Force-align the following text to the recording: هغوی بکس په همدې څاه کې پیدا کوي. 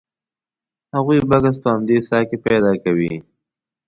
هغوی 0.95 1.17
بکس 1.29 1.55
په 1.63 1.67
همدې 1.73 1.97
څاه 2.07 2.23
کې 2.29 2.37
پیدا 2.45 2.71
کوي. 2.83 3.13